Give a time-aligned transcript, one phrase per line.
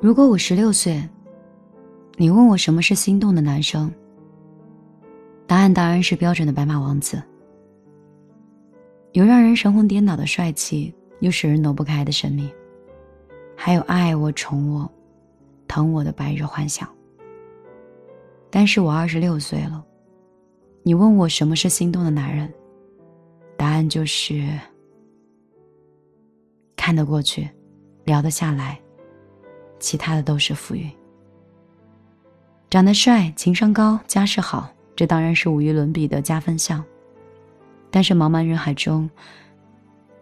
[0.00, 0.98] 如果我十六岁，
[2.16, 3.92] 你问我什么是心动的男生，
[5.46, 7.22] 答案当然是标准的白马王子。
[9.12, 12.50] 有让人神魂颠倒的帅气，又使人挪不开的神秘，
[13.54, 14.90] 还有爱我、宠我、
[15.68, 16.88] 疼我的白日幻想。
[18.48, 19.84] 但是我二十六岁了，
[20.82, 22.50] 你问我什么是心动的男人，
[23.54, 24.48] 答案就是
[26.74, 27.46] 看得过去，
[28.04, 28.80] 聊得下来。
[29.80, 30.88] 其他的都是浮云。
[32.68, 36.84] 长得帅、情商高、家世好，这当然是无与伦比的加分项。
[37.90, 39.10] 但是茫茫人海中，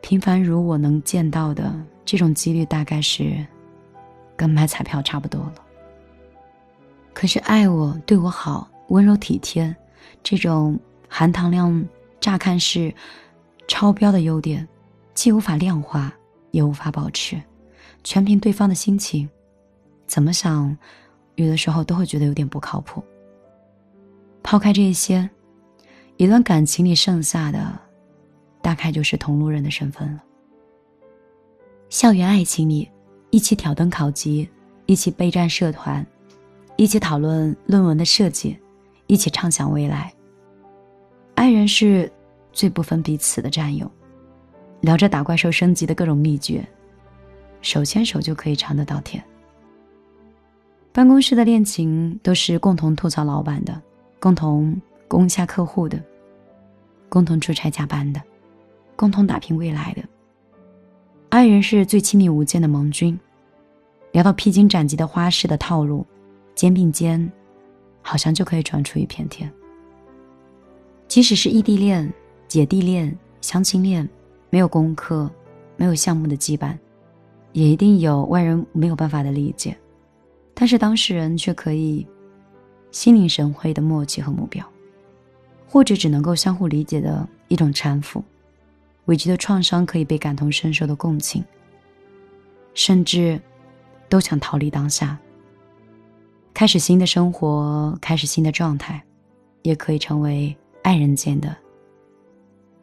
[0.00, 1.70] 平凡如我能见到的
[2.06, 3.46] 这种几率，大概是
[4.34, 5.54] 跟买彩票差不多了。
[7.12, 9.76] 可是爱我、对我好、温柔体贴，
[10.22, 11.86] 这种含糖量
[12.18, 12.94] 乍看是
[13.66, 14.66] 超标的优点，
[15.12, 16.10] 既无法量化，
[16.52, 17.38] 也无法保持，
[18.02, 19.28] 全凭对方的心情。
[20.08, 20.76] 怎么想，
[21.36, 23.04] 有的时候都会觉得有点不靠谱。
[24.42, 25.28] 抛开这些，
[26.16, 27.78] 一段感情里剩下的，
[28.62, 30.24] 大概就是同路人的身份了。
[31.90, 32.90] 校园爱情里，
[33.28, 34.48] 一起挑灯考级，
[34.86, 36.04] 一起备战社团，
[36.76, 38.58] 一起讨论论文的设计，
[39.06, 40.12] 一起畅想未来。
[41.34, 42.10] 爱人是
[42.52, 43.90] 最不分彼此的战友，
[44.80, 46.66] 聊着打怪兽升级的各种秘诀，
[47.60, 49.22] 手牵手就可以尝得到甜。
[50.98, 53.80] 办公室的恋情都是共同吐槽老板的，
[54.18, 56.02] 共同攻下客户的，
[57.08, 58.20] 共同出差加班的，
[58.96, 60.02] 共同打拼未来的。
[61.28, 63.16] 爱人是最亲密无间的盟军，
[64.10, 66.04] 聊到披荆斩棘的花式的套路，
[66.56, 67.30] 肩并肩，
[68.02, 69.48] 好像就可以转出一片天。
[71.06, 72.12] 即使是异地恋、
[72.48, 74.08] 姐弟恋、相亲恋，
[74.50, 75.30] 没有功课、
[75.76, 76.76] 没有项目的羁绊，
[77.52, 79.78] 也一定有外人没有办法的理解。
[80.60, 82.04] 但是当事人却可以
[82.90, 84.68] 心领神会的默契和目标，
[85.68, 88.24] 或者只能够相互理解的一种搀扶，
[89.04, 91.44] 委屈的创伤可以被感同身受的共情，
[92.74, 93.40] 甚至
[94.08, 95.16] 都想逃离当下，
[96.52, 99.00] 开始新的生活，开始新的状态，
[99.62, 101.56] 也可以成为爱人间的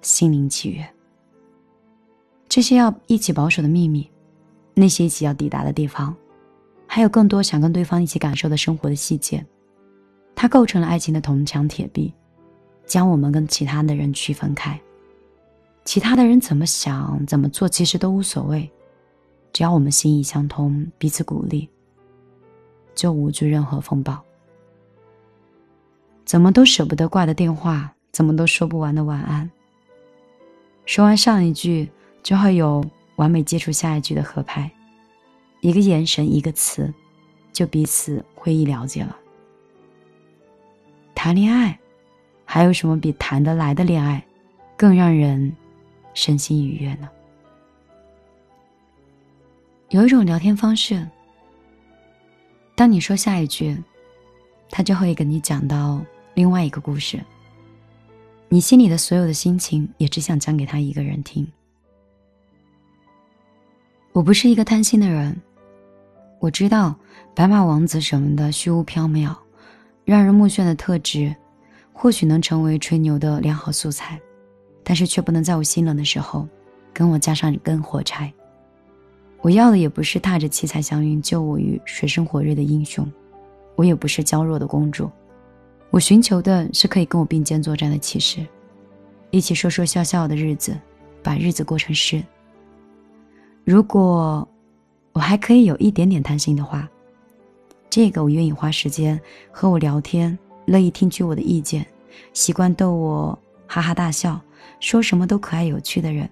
[0.01, 0.87] 心灵契约。
[2.47, 4.09] 这些要一起保守的秘密，
[4.73, 6.15] 那些一起要抵达的地方。
[6.95, 9.45] 还有更多想跟对方一起感受的生活的细节，
[10.33, 12.13] 它构成了爱情的铜墙铁壁，
[12.85, 14.79] 将我们跟其他的人区分开。
[15.83, 18.71] 其他的人怎么想、怎么做，其实都无所谓，
[19.51, 21.67] 只要我们心意相通，彼此鼓励，
[22.95, 24.17] 就无惧任何风暴。
[26.23, 29.51] 怎么都舍不得挂的电话，怎么都说不完的晚安。
[30.85, 31.91] 说完上一句，
[32.23, 32.81] 就会有
[33.17, 34.71] 完美接触下一句的合拍。
[35.65, 36.93] 一个眼神，一个词，
[37.51, 39.17] 就彼此会意了解了。
[41.15, 41.79] 谈恋爱，
[42.45, 44.23] 还有什么比谈得来的恋爱，
[44.77, 45.51] 更让人
[46.13, 47.09] 身心愉悦呢？
[49.89, 51.03] 有一种聊天方式，
[52.75, 53.75] 当你说下一句，
[54.69, 55.99] 他就会跟你讲到
[56.35, 57.19] 另外一个故事。
[58.49, 61.51] 你心里的所有的心情，也只想讲给他一个人听。
[64.11, 65.35] 我不是一个贪心的人。
[66.45, 66.95] 我知道，
[67.33, 69.35] 白马王子什么的虚无缥缈，
[70.03, 71.35] 让人目眩的特质，
[71.91, 74.21] 或许能成为吹牛的良好素材，
[74.83, 76.47] 但是却不能在我心冷的时候，
[76.93, 78.31] 跟我加上一根火柴。
[79.41, 83.11] 我要的也不是踏着七彩祥云救我于水深火热的英雄，
[83.75, 85.09] 我也不是娇弱的公主，
[85.89, 88.45] 我寻求的是可以跟我并肩作战的骑士，
[89.31, 90.79] 一起说说笑笑的日子，
[91.23, 92.23] 把日子过成诗。
[93.63, 94.47] 如果。
[95.15, 96.85] 我还可以有一点点贪心的话，
[97.89, 101.87] 这个我愿意花时间和我聊天，乐意听取我的意见，
[102.33, 104.37] 习惯逗我哈哈大笑，
[104.81, 106.29] 说什么都可爱有趣的人。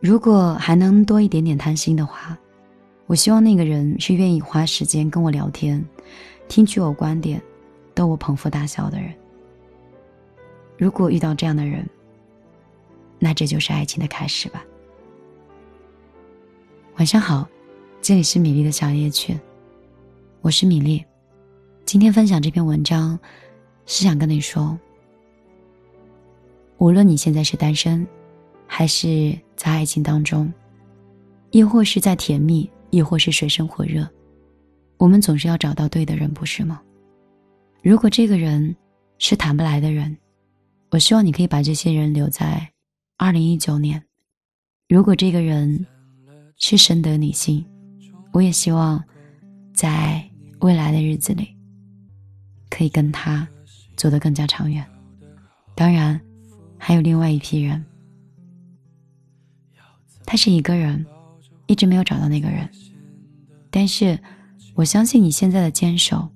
[0.00, 2.36] 如果还能多一点点贪心的话，
[3.06, 5.82] 我希望那个人是愿意花时间跟我聊天，
[6.46, 7.40] 听取我观点，
[7.94, 9.14] 逗我捧腹大笑的人。
[10.76, 11.88] 如果遇到这样的人，
[13.18, 14.62] 那这就是爱情的开始吧。
[16.96, 17.46] 晚上好，
[18.00, 19.36] 这里是米粒的小夜曲，
[20.42, 21.04] 我是米粒。
[21.84, 23.18] 今天分享这篇文章，
[23.84, 24.78] 是想跟你说，
[26.78, 28.06] 无论你现在是单身，
[28.68, 30.50] 还是在爱情当中，
[31.50, 34.08] 亦或是在甜蜜，亦或是水深火热，
[34.96, 36.80] 我们总是要找到对的人，不是吗？
[37.82, 38.74] 如果这个人
[39.18, 40.16] 是谈不来的人，
[40.92, 42.70] 我希望你可以把这些人留在
[43.18, 44.00] 二零一九年。
[44.88, 45.84] 如果这个人，
[46.66, 47.62] 是深得你心，
[48.32, 49.04] 我也希望
[49.74, 50.26] 在
[50.60, 51.54] 未来的日子里，
[52.70, 53.46] 可以跟他
[53.98, 54.82] 走得更加长远。
[55.74, 56.18] 当然，
[56.78, 57.84] 还有另外一批人，
[60.24, 61.04] 他是一个人，
[61.66, 62.66] 一直没有找到那个人。
[63.70, 64.18] 但是，
[64.72, 66.26] 我相信你现在的坚守，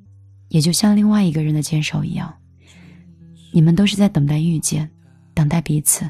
[0.49, 2.37] 也就像另外一个人的坚守一样，
[3.51, 4.91] 你们都是在等待遇见，
[5.33, 6.07] 等待彼此。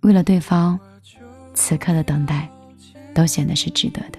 [0.00, 0.76] 为了对方，
[1.54, 2.48] 此刻的等待，
[3.14, 4.18] 都显得是值得的。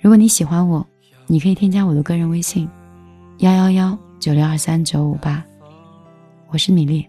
[0.00, 0.86] 如果你喜欢我，
[1.26, 2.68] 你可以添加我的个人微信：
[3.38, 5.44] 幺幺幺九六二三九五八。
[6.48, 7.06] 我是米粒，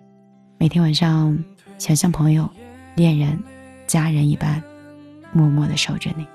[0.58, 1.38] 每天晚上
[1.78, 2.50] 想像朋友、
[2.96, 3.42] 恋人、
[3.88, 4.62] 家人一般，
[5.32, 6.26] 默默的守着你。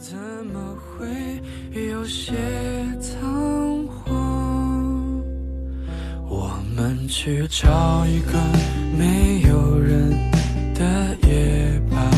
[0.00, 0.16] 怎
[0.46, 2.32] 么会有些
[7.08, 8.32] 去找一个
[8.98, 10.10] 没有人
[10.74, 12.10] 的夜吧，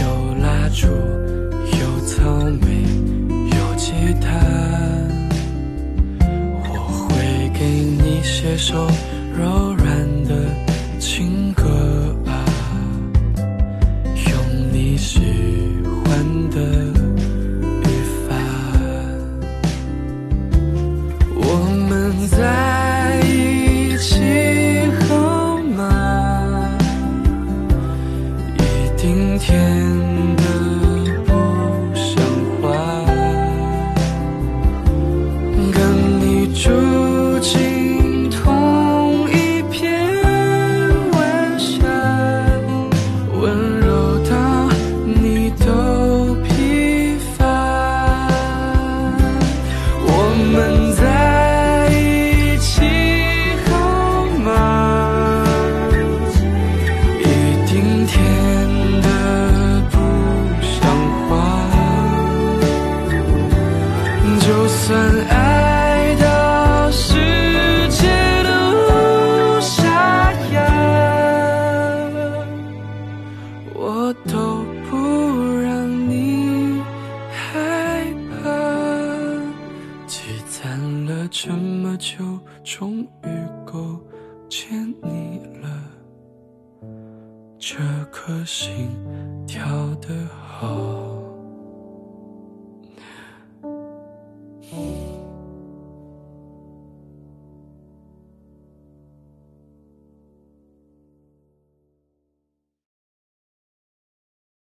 [0.00, 2.82] 有蜡烛，有草莓，
[3.56, 4.28] 有吉他。
[6.70, 8.86] 我会给你写首
[9.36, 9.74] 柔
[81.40, 82.16] 这么久，
[82.64, 83.28] 终于
[83.64, 84.00] 够
[84.48, 85.68] 见你了。
[87.56, 87.78] 这
[88.10, 88.88] 颗心
[89.46, 89.64] 跳
[90.00, 90.47] 得好。